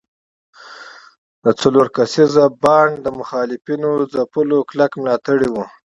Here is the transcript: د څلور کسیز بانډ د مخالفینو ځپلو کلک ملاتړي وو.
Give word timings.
د 1.43 1.45
څلور 1.61 1.85
کسیز 1.95 2.33
بانډ 2.61 2.93
د 3.05 3.07
مخالفینو 3.19 3.91
ځپلو 4.13 4.57
کلک 4.69 4.91
ملاتړي 5.01 5.47
وو. 5.51 5.65